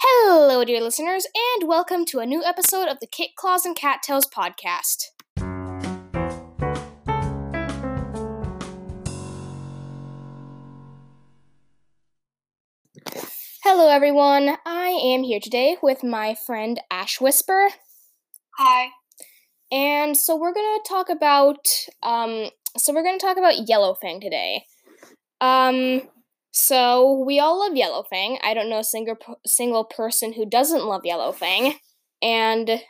Hello, 0.00 0.64
dear 0.64 0.80
listeners, 0.80 1.26
and 1.58 1.68
welcome 1.68 2.04
to 2.06 2.20
a 2.20 2.26
new 2.26 2.44
episode 2.44 2.88
of 2.88 3.00
the 3.00 3.06
Kit 3.06 3.30
Claws 3.36 3.64
and 3.64 3.76
Cattails 3.76 4.26
podcast. 4.26 5.06
Hello, 13.62 13.88
everyone. 13.88 14.56
I 14.64 14.88
am 14.88 15.22
here 15.22 15.40
today 15.40 15.76
with 15.82 16.02
my 16.02 16.34
friend 16.34 16.80
Ash 16.90 17.20
Whisper, 17.20 17.68
Hi. 18.58 18.88
and 19.70 20.16
so 20.16 20.36
we're 20.36 20.54
gonna 20.54 20.82
talk 20.88 21.08
about 21.08 21.68
um, 22.02 22.50
so 22.76 22.92
we're 22.92 23.04
gonna 23.04 23.18
talk 23.18 23.36
about 23.36 23.66
Yellowfang 23.68 24.20
today. 24.20 24.64
Um, 25.40 26.02
so 26.52 27.22
we 27.24 27.38
all 27.38 27.60
love 27.60 27.72
Yellowfang. 27.72 28.38
I 28.42 28.54
don't 28.54 28.68
know 28.68 28.80
a 28.80 28.84
single 28.84 29.16
single 29.46 29.84
person 29.84 30.32
who 30.32 30.44
doesn't 30.44 30.84
love 30.84 31.02
Yellowfang, 31.06 31.74
and 32.22 32.82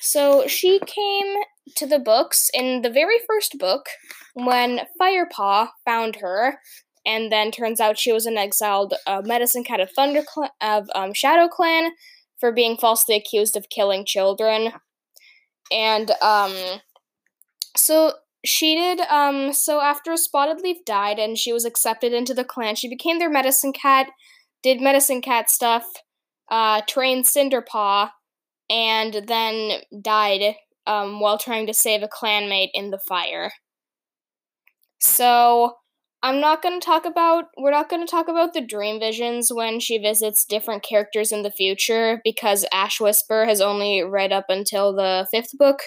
so 0.00 0.46
she 0.46 0.80
came 0.80 1.42
to 1.74 1.86
the 1.86 1.98
books 1.98 2.48
in 2.54 2.82
the 2.82 2.90
very 2.90 3.18
first 3.26 3.58
book 3.58 3.86
when 4.34 4.80
Firepaw 5.00 5.68
found 5.84 6.16
her, 6.16 6.58
and 7.04 7.30
then 7.30 7.50
turns 7.50 7.80
out 7.80 7.98
she 7.98 8.12
was 8.12 8.26
an 8.26 8.38
exiled 8.38 8.94
uh, 9.06 9.22
medicine 9.24 9.64
cat 9.64 9.80
of 9.80 9.90
Thunder 9.90 10.22
Cl- 10.22 10.52
of 10.60 10.88
um, 10.94 11.12
Shadow 11.12 11.48
Clan 11.48 11.92
for 12.38 12.52
being 12.52 12.76
falsely 12.76 13.14
accused 13.14 13.56
of 13.56 13.68
killing 13.68 14.06
children, 14.06 14.72
and 15.70 16.10
um, 16.22 16.54
so 17.76 18.12
she 18.46 18.74
did 18.74 19.00
um 19.02 19.52
so 19.52 19.80
after 19.80 20.16
spotted 20.16 20.60
leaf 20.60 20.78
died 20.84 21.18
and 21.18 21.38
she 21.38 21.52
was 21.52 21.64
accepted 21.64 22.12
into 22.12 22.34
the 22.34 22.44
clan 22.44 22.74
she 22.74 22.88
became 22.88 23.18
their 23.18 23.30
medicine 23.30 23.72
cat 23.72 24.08
did 24.62 24.80
medicine 24.80 25.20
cat 25.20 25.50
stuff 25.50 25.84
uh 26.50 26.80
trained 26.88 27.24
cinderpaw 27.24 28.08
and 28.70 29.24
then 29.26 29.80
died 30.02 30.54
um 30.86 31.20
while 31.20 31.38
trying 31.38 31.66
to 31.66 31.74
save 31.74 32.02
a 32.02 32.08
clanmate 32.08 32.70
in 32.74 32.90
the 32.90 32.98
fire. 32.98 33.52
So 35.00 35.74
i'm 36.22 36.40
not 36.40 36.62
going 36.62 36.78
to 36.80 36.84
talk 36.84 37.04
about 37.04 37.44
we're 37.58 37.70
not 37.70 37.90
going 37.90 38.04
to 38.04 38.10
talk 38.10 38.28
about 38.28 38.54
the 38.54 38.60
dream 38.60 38.98
visions 38.98 39.52
when 39.52 39.78
she 39.78 39.98
visits 39.98 40.44
different 40.44 40.82
characters 40.82 41.30
in 41.30 41.42
the 41.42 41.50
future 41.50 42.20
because 42.24 42.64
ash 42.72 43.00
whisper 43.00 43.44
has 43.44 43.60
only 43.60 44.02
read 44.02 44.32
up 44.32 44.46
until 44.48 44.94
the 44.94 45.26
fifth 45.30 45.50
book 45.58 45.80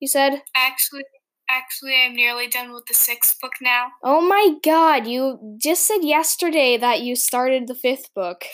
you 0.00 0.08
said? 0.08 0.42
Actually, 0.54 1.04
actually, 1.50 1.94
I'm 2.04 2.14
nearly 2.14 2.48
done 2.48 2.72
with 2.72 2.86
the 2.86 2.94
sixth 2.94 3.40
book 3.40 3.52
now. 3.60 3.88
Oh 4.02 4.20
my 4.20 4.56
god, 4.62 5.06
you 5.06 5.56
just 5.60 5.86
said 5.86 6.02
yesterday 6.02 6.76
that 6.76 7.00
you 7.00 7.16
started 7.16 7.66
the 7.66 7.74
fifth 7.74 8.12
book. 8.14 8.44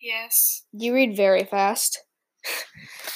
Yes. 0.00 0.64
You 0.72 0.94
read 0.94 1.16
very 1.16 1.44
fast. 1.44 2.00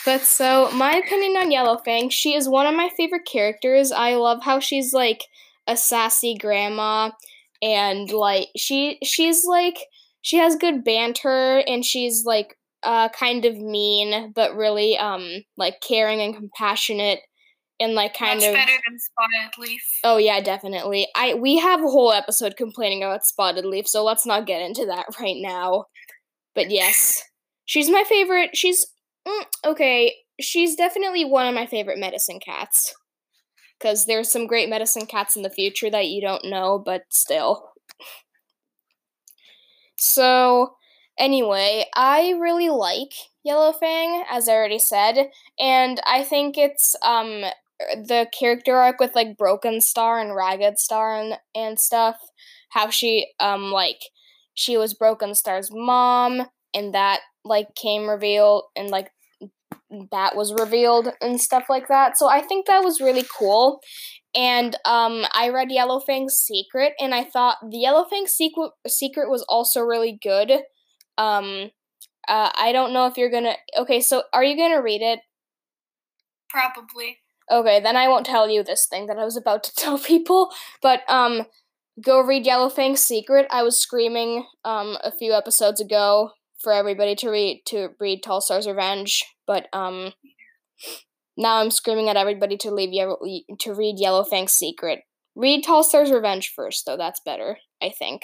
but 0.05 0.21
so, 0.21 0.71
my 0.73 0.97
opinion 0.97 1.37
on 1.37 1.51
Yellowfang, 1.51 2.11
she 2.11 2.35
is 2.35 2.49
one 2.49 2.67
of 2.67 2.75
my 2.75 2.91
favorite 2.97 3.27
characters. 3.27 3.91
I 3.91 4.15
love 4.15 4.43
how 4.43 4.61
she's 4.61 4.93
like 4.93 5.25
a 5.67 5.77
sassy 5.77 6.37
grandma 6.39 7.11
and 7.63 8.11
like 8.11 8.49
she 8.57 8.99
she's 9.03 9.45
like 9.45 9.79
she 10.21 10.37
has 10.37 10.57
good 10.57 10.85
banter 10.85 11.63
and 11.67 11.85
she's 11.85 12.25
like 12.27 12.59
uh 12.83 13.09
kind 13.09 13.47
of 13.47 13.57
mean 13.57 14.33
but 14.35 14.55
really 14.55 14.99
um 14.99 15.27
like 15.57 15.81
caring 15.81 16.21
and 16.21 16.37
compassionate 16.37 17.21
and 17.81 17.95
like 17.95 18.15
kind 18.17 18.41
Much 18.41 18.49
of 18.49 18.55
better 18.55 18.73
than 18.89 18.99
Spotted 18.99 19.59
Leaf. 19.59 19.83
Oh 20.05 20.17
yeah, 20.17 20.41
definitely. 20.41 21.09
I 21.17 21.35
we 21.35 21.59
have 21.59 21.81
a 21.81 21.89
whole 21.89 22.13
episode 22.13 22.57
complaining 22.57 23.03
about 23.03 23.27
Spotted 23.27 23.65
Leaf, 23.65 23.89
so 23.89 24.05
let's 24.05 24.27
not 24.27 24.47
get 24.47 24.63
into 24.63 24.87
that 24.87 25.07
right 25.21 25.37
now. 25.39 25.87
But 26.55 26.71
yes, 26.71 27.23
she's 27.65 27.91
my 27.91 28.05
favorite. 28.09 28.57
She's 28.57 28.87
mm, 29.27 29.45
okay. 29.67 30.15
She's 30.41 30.77
definitely 30.77 31.25
one 31.25 31.47
of 31.47 31.55
my 31.55 31.67
favorite 31.67 31.99
medicine 31.99 32.41
cats. 32.41 32.95
Cause 33.81 34.07
there's 34.07 34.31
some 34.31 34.47
great 34.47 34.71
medicine 34.71 35.05
cats 35.05 35.37
in 35.37 35.43
the 35.43 35.51
future 35.51 35.91
that 35.91 36.07
you 36.07 36.23
don't 36.23 36.45
know, 36.45 36.79
but 36.83 37.03
still. 37.11 37.71
So 39.97 40.77
anyway, 41.19 41.85
I 41.95 42.31
really 42.41 42.71
like 42.71 43.13
Yellowfang, 43.47 44.25
as 44.31 44.49
I 44.49 44.53
already 44.53 44.79
said, 44.79 45.29
and 45.59 46.01
I 46.07 46.23
think 46.23 46.57
it's 46.57 46.97
um 47.03 47.45
the 47.79 48.29
character 48.39 48.77
arc 48.77 49.01
with 49.01 49.15
like 49.15 49.37
Broken 49.37 49.81
Star 49.81 50.21
and 50.21 50.35
Ragged 50.35 50.79
Star 50.79 51.19
and 51.19 51.35
and 51.55 51.79
stuff. 51.79 52.17
How 52.71 52.91
she 52.91 53.27
um 53.41 53.71
like 53.71 54.01
she 54.55 54.77
was 54.77 54.95
Broken 54.95 55.35
Star's 55.35 55.71
mom, 55.73 56.47
and 56.75 56.95
that 56.95 57.21
like 57.45 57.75
came 57.75 58.09
revealed 58.09 58.65
and 58.77 58.91
like 58.91 59.11
that 60.11 60.35
was 60.35 60.53
revealed 60.53 61.09
and 61.21 61.41
stuff 61.41 61.65
like 61.69 61.89
that. 61.89 62.19
So 62.19 62.29
I 62.29 62.41
think 62.41 62.67
that 62.67 62.83
was 62.83 63.01
really 63.01 63.25
cool. 63.37 63.81
And 64.35 64.77
um, 64.85 65.25
I 65.33 65.51
read 65.51 65.69
Yellowfang's 65.69 66.37
Secret, 66.37 66.95
and 66.99 67.15
I 67.15 67.23
thought 67.23 67.59
the 67.63 67.79
Yellowfang 67.79 68.27
secret 68.27 68.73
secret 68.89 69.31
was 69.31 69.45
also 69.49 69.81
really 69.81 70.19
good. 70.21 70.51
Um, 71.17 71.71
uh, 72.27 72.51
I 72.55 72.73
don't 72.73 72.93
know 72.93 73.07
if 73.07 73.17
you're 73.17 73.31
gonna. 73.31 73.55
Okay, 73.79 74.01
so 74.01 74.25
are 74.33 74.43
you 74.43 74.57
gonna 74.57 74.83
read 74.83 75.03
it? 75.03 75.21
Probably. 76.49 77.19
Okay, 77.51 77.81
then 77.81 77.97
I 77.97 78.09
won't 78.09 78.27
tell 78.27 78.49
you 78.49 78.63
this 78.63 78.87
thing 78.87 79.07
that 79.07 79.19
I 79.19 79.25
was 79.25 79.37
about 79.37 79.63
to 79.65 79.75
tell 79.77 79.99
people. 79.99 80.51
But 80.83 81.01
um, 81.09 81.43
go 82.03 82.21
read 82.21 82.45
Yellowfang's 82.45 83.01
Secret. 83.01 83.47
I 83.51 83.63
was 83.63 83.79
screaming 83.79 84.47
um 84.65 84.97
a 85.03 85.13
few 85.13 85.33
episodes 85.33 85.81
ago 85.81 86.31
for 86.59 86.73
everybody 86.73 87.15
to 87.17 87.29
read 87.29 87.63
to 87.67 87.91
read 88.01 88.23
Tall 88.23 88.41
Star's 88.41 88.67
Revenge, 88.67 89.25
but 89.47 89.67
um, 89.73 90.13
now 91.37 91.61
I'm 91.61 91.71
screaming 91.71 92.09
at 92.09 92.17
everybody 92.17 92.57
to 92.59 92.71
leave 92.71 92.93
Yellow 92.93 93.19
to 93.61 93.75
read 93.75 93.99
Yellowfang's 93.99 94.53
Secret. 94.53 95.01
Read 95.35 95.65
Tall 95.65 95.83
Star's 95.83 96.13
Revenge 96.13 96.53
first, 96.55 96.87
though. 96.87 96.97
That's 96.97 97.21
better, 97.25 97.59
I 97.83 97.91
think. 97.91 98.23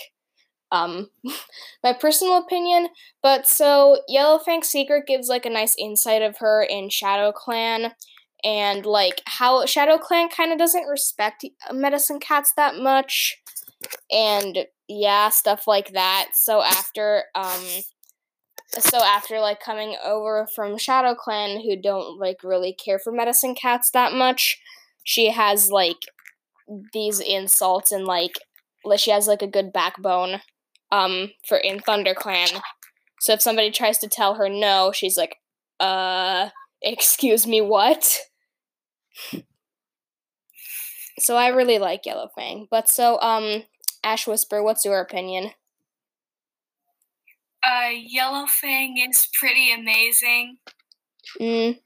Um, 0.72 1.10
my 1.82 1.92
personal 1.92 2.38
opinion. 2.38 2.88
But 3.22 3.48
so 3.48 3.98
Yellowfang's 4.08 4.68
Secret 4.68 5.06
gives 5.06 5.28
like 5.28 5.44
a 5.44 5.50
nice 5.50 5.74
insight 5.78 6.22
of 6.22 6.38
her 6.38 6.62
in 6.62 6.88
Shadow 6.88 7.32
Clan 7.32 7.92
and 8.44 8.86
like 8.86 9.22
how 9.26 9.66
Shadow 9.66 9.98
Clan 9.98 10.28
kind 10.28 10.52
of 10.52 10.58
doesn't 10.58 10.86
respect 10.86 11.44
medicine 11.72 12.20
cats 12.20 12.52
that 12.56 12.76
much 12.76 13.40
and 14.10 14.66
yeah, 14.88 15.28
stuff 15.28 15.66
like 15.66 15.92
that. 15.92 16.30
So 16.34 16.62
after 16.62 17.24
um 17.34 17.62
so 18.78 18.98
after 18.98 19.40
like 19.40 19.60
coming 19.60 19.96
over 20.04 20.46
from 20.54 20.78
Shadow 20.78 21.14
Clan 21.14 21.60
who 21.60 21.80
don't 21.80 22.18
like 22.18 22.42
really 22.44 22.72
care 22.72 22.98
for 22.98 23.12
medicine 23.12 23.54
cats 23.54 23.90
that 23.92 24.12
much, 24.12 24.58
she 25.04 25.30
has 25.30 25.70
like 25.70 25.98
these 26.92 27.20
insults 27.20 27.90
and 27.92 28.04
like 28.04 28.38
she 28.96 29.10
has 29.10 29.26
like 29.26 29.42
a 29.42 29.46
good 29.46 29.72
backbone 29.72 30.40
um 30.92 31.30
for 31.46 31.58
in 31.58 31.80
Thunder 31.80 32.14
Clan. 32.14 32.48
So 33.20 33.34
if 33.34 33.42
somebody 33.42 33.70
tries 33.70 33.98
to 33.98 34.08
tell 34.08 34.34
her 34.34 34.48
no, 34.48 34.92
she's 34.92 35.16
like, 35.16 35.36
uh 35.78 36.50
excuse 36.82 37.46
me, 37.46 37.60
what? 37.60 38.18
So 41.18 41.36
I 41.36 41.48
really 41.48 41.78
like 41.78 42.04
Yellowfang. 42.04 42.68
But 42.70 42.88
so, 42.88 43.20
um, 43.20 43.64
Ash 44.02 44.26
Whisper, 44.26 44.62
what's 44.62 44.84
your 44.84 45.00
opinion? 45.00 45.52
Uh, 47.62 47.90
Yellowfang 47.90 48.94
is 49.08 49.28
pretty 49.38 49.72
amazing. 49.72 50.58
Mm, 51.40 51.78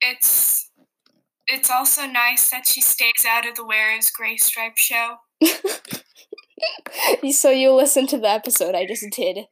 It's 0.00 0.70
it's 1.46 1.70
also 1.70 2.06
nice 2.06 2.50
that 2.50 2.66
she 2.66 2.80
stays 2.80 3.24
out 3.28 3.46
of 3.46 3.54
the 3.54 3.64
Where 3.64 3.96
Is 3.96 4.10
Gray 4.10 4.36
Stripe 4.36 4.76
show. 4.76 5.16
so 7.32 7.50
you 7.50 7.72
listened 7.72 8.08
to 8.10 8.18
the 8.18 8.28
episode 8.28 8.74
I 8.74 8.86
just 8.86 9.04
did. 9.12 9.46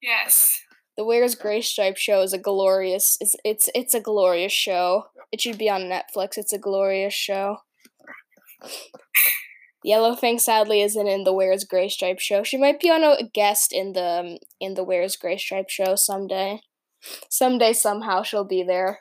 Yes. 0.00 0.58
The 0.96 1.04
Where's 1.04 1.34
Gray 1.34 1.60
Stripe 1.62 1.96
show 1.96 2.22
is 2.22 2.32
a 2.32 2.38
glorious 2.38 3.16
it's 3.20 3.34
it's 3.44 3.68
it's 3.74 3.94
a 3.94 4.00
glorious 4.00 4.52
show. 4.52 5.06
It 5.32 5.40
should 5.40 5.58
be 5.58 5.68
on 5.70 5.82
Netflix. 5.82 6.36
It's 6.36 6.52
a 6.52 6.58
glorious 6.58 7.14
show. 7.14 7.58
Yellowfang 9.84 10.40
sadly 10.40 10.80
isn't 10.82 11.08
in 11.08 11.24
the 11.24 11.32
Where's 11.32 11.64
Gray 11.64 11.88
Stripe 11.88 12.20
show. 12.20 12.44
She 12.44 12.56
might 12.56 12.78
be 12.78 12.88
on 12.90 13.02
a 13.02 13.24
guest 13.34 13.72
in 13.72 13.92
the 13.94 14.20
um, 14.20 14.38
in 14.60 14.74
the 14.74 14.84
Where's 14.84 15.16
Gray 15.16 15.38
Stripe 15.38 15.68
show 15.70 15.96
someday. 15.96 16.60
Someday 17.28 17.72
somehow 17.72 18.22
she'll 18.22 18.44
be 18.44 18.62
there. 18.62 19.00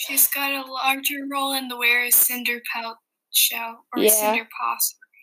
She's 0.00 0.26
got 0.26 0.50
a 0.52 0.68
larger 0.68 1.26
role 1.30 1.52
in 1.52 1.68
the 1.68 1.76
Where 1.76 2.04
Is 2.04 2.14
Cinderpelt 2.16 2.96
show 3.32 3.76
or 3.94 4.02
Yeah. 4.02 4.10
Cinderpaw. 4.36 4.76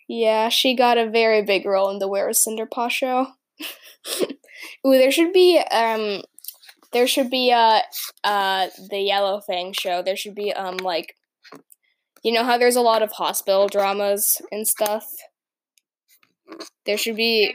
Yeah, 0.08 0.48
she 0.48 0.74
got 0.74 0.96
a 0.96 1.10
very 1.10 1.42
big 1.42 1.66
role 1.66 1.90
in 1.90 1.98
the 1.98 2.08
Where 2.08 2.30
is 2.30 2.38
Cinderpaw 2.38 2.90
show. 2.90 3.26
Ooh, 4.86 4.92
there 4.98 5.12
should 5.12 5.34
be 5.34 5.58
um 5.70 6.22
there 6.92 7.06
should 7.06 7.30
be 7.30 7.52
uh 7.52 7.80
uh 8.24 8.68
the 8.90 8.98
Yellow 8.98 9.40
Fang 9.40 9.72
show. 9.72 10.02
There 10.02 10.16
should 10.16 10.34
be 10.34 10.52
um 10.52 10.76
like 10.78 11.14
you 12.22 12.32
know 12.32 12.44
how 12.44 12.58
there's 12.58 12.76
a 12.76 12.80
lot 12.82 13.02
of 13.02 13.12
hospital 13.12 13.68
dramas 13.68 14.40
and 14.52 14.66
stuff? 14.66 15.04
There 16.86 16.98
should 16.98 17.16
be. 17.16 17.54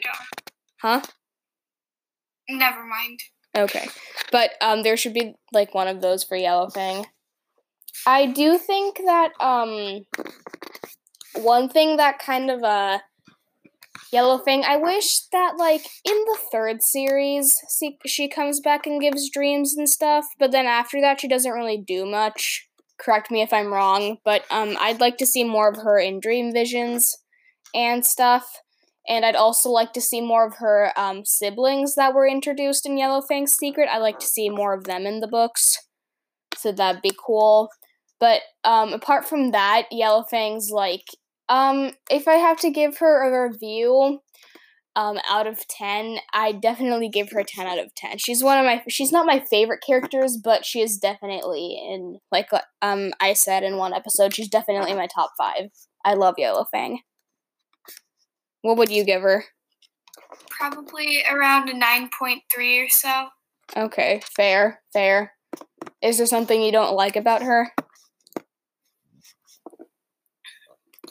Huh? 0.81 1.01
Never 2.49 2.83
mind. 2.85 3.19
Okay. 3.57 3.87
But 4.31 4.51
um 4.61 4.83
there 4.83 4.97
should 4.97 5.13
be 5.13 5.35
like 5.51 5.73
one 5.73 5.87
of 5.87 6.01
those 6.01 6.23
for 6.23 6.37
Yellowfang. 6.37 7.05
I 8.05 8.25
do 8.25 8.57
think 8.57 8.97
that 9.05 9.31
um 9.39 10.05
one 11.35 11.69
thing 11.69 11.97
that 11.97 12.19
kind 12.19 12.49
of 12.49 12.63
uh 12.63 12.99
Yellowfang, 14.15 14.63
I 14.63 14.77
wish 14.77 15.21
that 15.31 15.55
like 15.57 15.85
in 16.05 16.15
the 16.25 16.37
third 16.51 16.81
series 16.81 17.57
she, 17.77 17.97
she 18.05 18.29
comes 18.29 18.61
back 18.61 18.87
and 18.87 19.01
gives 19.01 19.29
dreams 19.29 19.75
and 19.77 19.89
stuff, 19.89 20.25
but 20.39 20.51
then 20.51 20.65
after 20.65 21.01
that 21.01 21.19
she 21.19 21.27
doesn't 21.27 21.51
really 21.51 21.77
do 21.77 22.05
much. 22.05 22.67
Correct 22.97 23.29
me 23.29 23.41
if 23.41 23.51
I'm 23.51 23.73
wrong, 23.73 24.17
but 24.23 24.43
um 24.49 24.77
I'd 24.79 25.01
like 25.01 25.17
to 25.17 25.25
see 25.25 25.43
more 25.43 25.69
of 25.69 25.77
her 25.83 25.99
in 25.99 26.19
dream 26.21 26.53
visions 26.53 27.17
and 27.73 28.05
stuff. 28.05 28.61
And 29.07 29.23
I'd 29.23 29.35
also 29.35 29.69
like 29.69 29.93
to 29.93 30.01
see 30.01 30.21
more 30.21 30.47
of 30.47 30.55
her 30.55 30.91
um, 30.97 31.25
siblings 31.25 31.93
that 31.95 32.15
were 32.15 32.27
introduced 32.27 32.87
in 32.87 32.97
Yellowfang's 32.97 33.55
Secret. 33.55 33.87
I'd 33.91 33.99
like 33.99 34.17
to 34.19 34.25
see 34.25 34.49
more 34.49 34.73
of 34.73 34.85
them 34.85 35.05
in 35.05 35.19
the 35.19 35.27
books. 35.27 35.77
So 36.57 36.71
that'd 36.71 37.03
be 37.03 37.11
cool. 37.23 37.69
But 38.19 38.41
um, 38.63 38.93
apart 38.93 39.25
from 39.25 39.51
that, 39.51 39.83
Yellowfang's 39.93 40.71
like, 40.71 41.05
um, 41.49 41.91
if 42.09 42.27
I 42.27 42.35
have 42.35 42.59
to 42.59 42.71
give 42.71 42.97
her 42.97 43.23
a 43.23 43.49
review 43.49 44.19
um, 44.95 45.19
out 45.29 45.45
of 45.45 45.67
10, 45.67 46.17
I 46.33 46.53
definitely 46.53 47.09
give 47.09 47.29
her 47.31 47.39
a 47.39 47.43
10 47.43 47.67
out 47.67 47.79
of 47.79 47.93
10. 47.95 48.17
She's 48.17 48.43
one 48.43 48.57
of 48.57 48.65
my, 48.65 48.81
she's 48.87 49.11
not 49.11 49.25
my 49.25 49.43
favorite 49.49 49.83
characters, 49.85 50.37
but 50.41 50.65
she 50.65 50.81
is 50.81 50.97
definitely 50.97 51.79
in, 51.89 52.19
like 52.31 52.49
um, 52.81 53.11
I 53.19 53.33
said 53.33 53.63
in 53.63 53.77
one 53.77 53.93
episode, 53.93 54.33
she's 54.33 54.49
definitely 54.49 54.93
my 54.93 55.07
top 55.07 55.31
five. 55.37 55.69
I 56.03 56.13
love 56.13 56.35
yellow 56.37 56.65
fang 56.71 56.99
What 58.61 58.77
would 58.77 58.89
you 58.89 59.03
give 59.03 59.21
her? 59.21 59.45
Probably 60.49 61.23
around 61.29 61.69
a 61.69 61.73
9.3 61.73 62.85
or 62.85 62.89
so. 62.89 63.27
Okay, 63.75 64.21
fair, 64.35 64.81
fair. 64.93 65.33
Is 66.01 66.17
there 66.17 66.27
something 66.27 66.61
you 66.61 66.71
don't 66.71 66.95
like 66.95 67.15
about 67.15 67.41
her? 67.41 67.71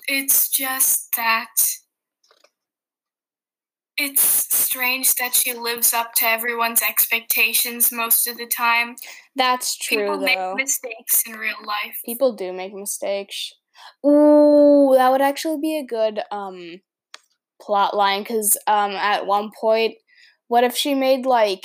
It's 0.07 0.49
just 0.51 1.15
that 1.17 1.55
it's 3.97 4.23
strange 4.55 5.15
that 5.17 5.35
she 5.35 5.53
lives 5.53 5.95
up 5.95 6.15
to 6.15 6.27
everyone's 6.27 6.83
expectations 6.83 7.93
most 7.93 8.27
of 8.27 8.37
the 8.37 8.47
time. 8.47 8.97
That's 9.37 9.77
true, 9.77 9.99
People 9.99 10.19
though. 10.19 10.25
make 10.25 10.57
mistakes 10.57 11.23
in 11.27 11.35
real 11.35 11.57
life. 11.65 11.97
People 12.05 12.33
do 12.35 12.53
make 12.53 12.75
mistakes. 12.75 13.53
Ooh, 14.05 14.93
that 14.97 15.11
would 15.11 15.21
actually 15.23 15.61
be 15.61 15.79
a 15.79 15.85
good 15.87 16.21
um 16.31 16.81
plot 17.63 17.97
line 17.97 18.23
because 18.23 18.57
um 18.67 18.93
at 18.93 19.27
one 19.27 19.51
point, 19.59 19.95
what 20.49 20.65
if 20.65 20.77
she 20.77 20.95
made 20.95 21.25
like 21.25 21.65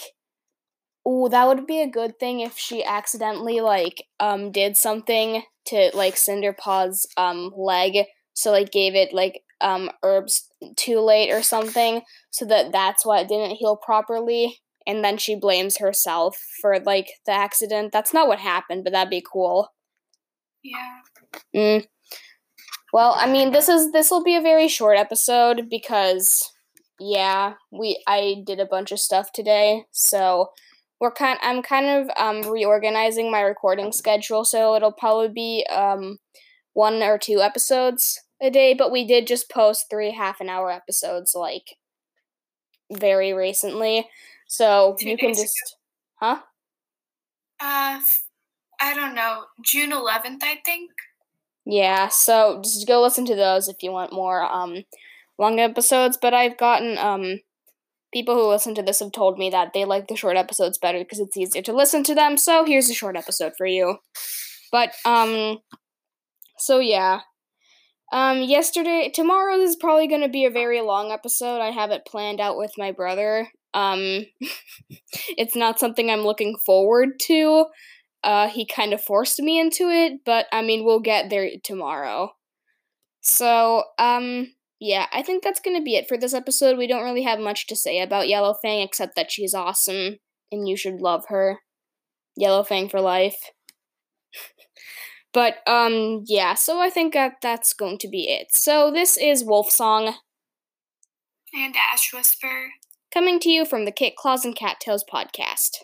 Ooh, 1.08 1.28
that 1.30 1.48
would 1.48 1.66
be 1.66 1.82
a 1.82 1.90
good 1.90 2.20
thing 2.20 2.42
if 2.42 2.58
she 2.58 2.84
accidentally 2.84 3.60
like 3.62 4.04
um 4.20 4.52
did 4.52 4.78
something 4.78 5.44
to 5.66 5.92
like 5.94 6.16
Cinderpaw's 6.16 7.08
um 7.18 7.52
leg, 7.56 8.06
so 8.40 8.52
like 8.52 8.72
gave 8.72 8.96
it 8.96 9.14
like 9.14 9.44
um 9.60 9.90
herbs 10.02 10.48
too 10.78 11.02
late 11.02 11.30
or 11.32 11.44
something, 11.44 12.02
so 12.32 12.46
that 12.46 12.72
that's 12.72 13.06
why 13.06 13.20
it 13.20 13.28
didn't 13.28 13.58
heal 13.58 13.76
properly, 13.76 14.60
and 14.88 15.04
then 15.04 15.18
she 15.18 15.36
blames 15.36 15.78
herself 15.78 16.38
for 16.62 16.80
like 16.80 17.08
the 17.26 17.34
accident. 17.34 17.92
That's 17.92 18.14
not 18.14 18.30
what 18.30 18.40
happened, 18.40 18.86
but 18.86 18.94
that'd 18.94 19.10
be 19.10 19.22
cool. 19.22 19.74
Yeah. 20.64 21.00
Mm. 21.54 21.86
Well, 22.94 23.14
I 23.18 23.30
mean, 23.30 23.52
this 23.52 23.68
is 23.68 23.92
this 23.92 24.10
will 24.10 24.24
be 24.24 24.38
a 24.38 24.42
very 24.42 24.70
short 24.70 24.98
episode 24.98 25.70
because 25.70 26.50
yeah, 26.98 27.56
we 27.72 28.02
I 28.08 28.38
did 28.46 28.62
a 28.62 28.66
bunch 28.66 28.94
of 28.94 29.00
stuff 29.00 29.34
today, 29.34 29.84
so 29.92 30.52
we're 31.02 31.12
kind 31.12 31.40
I'm 31.42 31.62
kind 31.62 31.88
of 31.88 32.10
um 32.18 32.50
reorganizing 32.50 33.30
my 33.30 33.42
recording 33.42 33.92
schedule, 33.92 34.46
so 34.46 34.76
it'll 34.76 34.94
probably 34.94 35.28
be 35.28 35.66
um 35.70 36.20
one 36.72 37.04
or 37.04 37.18
two 37.18 37.42
episodes 37.42 38.18
a 38.42 38.50
day, 38.50 38.74
but 38.74 38.92
we 38.92 39.06
did 39.06 39.28
just 39.28 39.50
post 39.50 39.88
three 39.90 40.12
half 40.12 40.40
an 40.40 40.50
hour 40.50 40.72
episodes 40.72 41.34
like 41.36 41.76
very 42.92 43.34
recently. 43.34 44.08
So 44.48 44.96
Two 45.00 45.10
you 45.10 45.18
can 45.18 45.34
just 45.34 45.56
huh? 46.16 46.40
Uh, 47.60 48.00
I 48.82 48.94
don't 48.94 49.14
know. 49.14 49.46
June 49.64 49.92
11th, 49.92 50.42
I 50.42 50.60
think. 50.66 50.92
Yeah, 51.66 52.08
so 52.08 52.62
just 52.64 52.88
go 52.88 53.02
listen 53.02 53.26
to 53.26 53.36
those 53.36 53.68
if 53.68 53.84
you 53.84 53.92
want 53.92 54.14
more 54.14 54.44
um 54.44 54.86
long 55.38 55.60
episodes, 55.60 56.18
but 56.20 56.34
I've 56.34 56.58
gotten 56.58 56.98
um 56.98 57.40
people 58.12 58.34
who 58.36 58.50
listen 58.50 58.74
to 58.76 58.82
this 58.82 59.00
have 59.00 59.12
told 59.12 59.38
me 59.38 59.50
that 59.52 59.74
they 59.74 59.86
like 59.86 60.08
the 60.08 60.16
short 60.16 60.36
episodes 60.36 60.78
better 60.80 61.00
because 61.00 61.20
it's 61.20 61.38
easier 61.38 61.62
to 61.64 61.74
listen 61.74 62.04
to 62.06 62.16
them. 62.16 62.38
So 62.38 62.66
here's 62.66 62.90
a 62.90 62.94
short 62.94 63.16
episode 63.16 63.54
for 63.58 63.68
you. 63.68 63.98
But 64.72 64.94
um 65.06 65.60
so 66.58 66.80
yeah. 66.80 67.22
Um 68.12 68.42
yesterday 68.42 69.12
tomorrow 69.14 69.56
is 69.56 69.76
probably 69.76 70.08
going 70.08 70.22
to 70.22 70.30
be 70.30 70.46
a 70.46 70.50
very 70.52 70.82
long 70.82 71.12
episode. 71.12 71.60
I 71.62 71.72
have 71.72 71.92
it 71.92 72.06
planned 72.08 72.40
out 72.40 72.58
with 72.58 72.72
my 72.78 72.92
brother. 72.92 73.50
Um 73.74 74.26
it's 75.38 75.56
not 75.56 75.80
something 75.80 76.10
I'm 76.10 76.24
looking 76.24 76.56
forward 76.66 77.20
to. 77.24 77.66
Uh 78.24 78.50
he 78.50 78.66
kind 78.66 78.94
of 78.94 79.04
forced 79.04 79.40
me 79.40 79.60
into 79.60 79.90
it, 79.90 80.22
but 80.26 80.48
I 80.52 80.62
mean 80.62 80.84
we'll 80.86 81.02
get 81.02 81.30
there 81.30 81.50
tomorrow. 81.64 82.32
So, 83.22 83.84
um 83.98 84.48
yeah, 84.80 85.08
I 85.12 85.22
think 85.24 85.44
that's 85.44 85.60
going 85.60 85.76
to 85.78 85.84
be 85.84 85.96
it 85.96 86.08
for 86.08 86.18
this 86.18 86.34
episode. 86.34 86.78
We 86.78 86.88
don't 86.88 87.04
really 87.04 87.24
have 87.24 87.40
much 87.40 87.68
to 87.68 87.76
say 87.76 88.02
about 88.02 88.30
Yellow 88.30 88.56
Fang 88.62 88.82
except 88.82 89.16
that 89.16 89.30
she's 89.30 89.54
awesome 89.54 90.20
and 90.52 90.68
you 90.68 90.78
should 90.78 91.02
love 91.02 91.26
her. 91.28 91.60
Yellow 92.38 92.64
Fang 92.64 92.88
for 92.88 93.02
life. 93.02 93.36
But 95.34 95.56
um 95.68 96.24
yeah, 96.26 96.54
so 96.56 96.80
I 96.80 96.90
think 96.90 97.14
that 97.14 97.34
that's 97.42 97.74
going 97.74 97.98
to 98.00 98.08
be 98.08 98.30
it. 98.30 98.48
So 98.52 98.92
this 98.92 99.18
is 99.18 99.44
Wolf 99.44 99.70
Song 99.72 100.16
And 101.54 101.76
Ash 101.76 102.14
Whisper. 102.14 102.70
coming 103.14 103.40
to 103.42 103.50
you 103.50 103.66
from 103.66 103.86
the 103.86 103.92
Kit 103.92 104.16
Claws 104.16 104.46
and 104.46 104.56
Cattails 104.56 105.04
podcast. 105.12 105.78